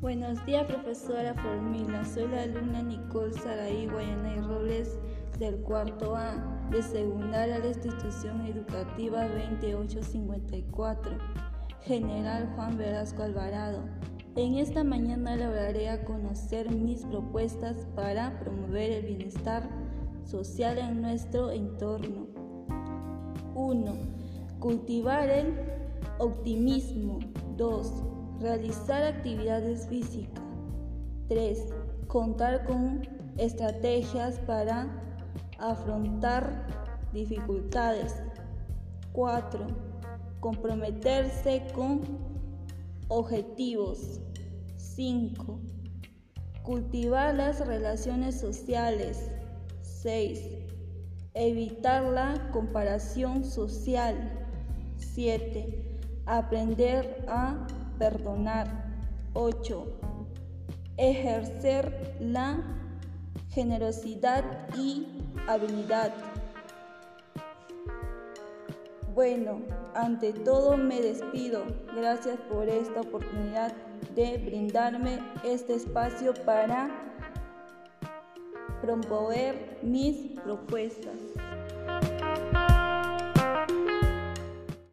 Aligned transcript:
Buenos 0.00 0.46
días, 0.46 0.64
profesora 0.64 1.34
Formila. 1.34 2.02
Soy 2.06 2.26
la 2.28 2.44
alumna 2.44 2.80
Nicole 2.82 3.34
Saraí 3.34 3.86
Guayanay 3.86 4.40
Robles 4.40 4.98
del 5.38 5.56
cuarto 5.56 6.16
A 6.16 6.36
de 6.70 6.82
secundaria 6.82 7.56
de 7.56 7.64
la 7.64 7.66
institución 7.66 8.46
educativa 8.46 9.28
2854, 9.28 11.18
General 11.82 12.50
Juan 12.56 12.78
Velasco 12.78 13.24
Alvarado. 13.24 13.84
En 14.36 14.54
esta 14.54 14.84
mañana 14.84 15.34
hablaré 15.34 15.90
a 15.90 16.02
conocer 16.02 16.70
mis 16.70 17.04
propuestas 17.04 17.86
para 17.94 18.40
promover 18.40 18.90
el 18.92 19.04
bienestar 19.04 19.68
social 20.24 20.78
en 20.78 21.02
nuestro 21.02 21.50
entorno. 21.50 22.26
1. 23.54 23.94
Cultivar 24.60 25.28
el 25.28 25.54
optimismo. 26.18 27.18
2 27.58 28.19
Realizar 28.40 29.02
actividades 29.02 29.86
físicas. 29.86 30.42
3. 31.28 31.66
Contar 32.06 32.64
con 32.64 33.02
estrategias 33.36 34.38
para 34.40 34.88
afrontar 35.58 36.66
dificultades. 37.12 38.14
4. 39.12 39.66
Comprometerse 40.40 41.64
con 41.74 42.00
objetivos. 43.08 44.20
5. 44.78 45.60
Cultivar 46.62 47.34
las 47.34 47.66
relaciones 47.66 48.40
sociales. 48.40 49.30
6. 49.82 50.40
Evitar 51.34 52.04
la 52.04 52.50
comparación 52.52 53.44
social. 53.44 54.48
7. 54.96 56.00
Aprender 56.24 57.22
a 57.28 57.66
perdonar. 58.00 58.66
8. 59.34 59.86
Ejercer 60.96 62.16
la 62.18 62.58
generosidad 63.50 64.42
y 64.76 65.06
habilidad. 65.46 66.12
Bueno, 69.14 69.60
ante 69.94 70.32
todo 70.32 70.76
me 70.76 71.00
despido. 71.00 71.62
Gracias 71.94 72.38
por 72.50 72.68
esta 72.68 73.02
oportunidad 73.02 73.72
de 74.14 74.38
brindarme 74.38 75.20
este 75.44 75.74
espacio 75.74 76.32
para 76.44 76.88
promover 78.80 79.78
mis 79.82 80.40
propuestas. 80.40 81.49